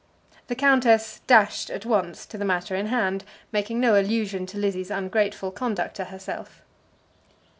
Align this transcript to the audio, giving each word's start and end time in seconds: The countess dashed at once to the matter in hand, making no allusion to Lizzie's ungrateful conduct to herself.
The 0.47 0.55
countess 0.55 1.21
dashed 1.27 1.69
at 1.69 1.85
once 1.85 2.25
to 2.25 2.37
the 2.39 2.43
matter 2.43 2.73
in 2.75 2.87
hand, 2.87 3.23
making 3.51 3.79
no 3.79 3.95
allusion 4.01 4.47
to 4.47 4.57
Lizzie's 4.57 4.89
ungrateful 4.89 5.51
conduct 5.51 5.95
to 5.97 6.05
herself. 6.05 6.63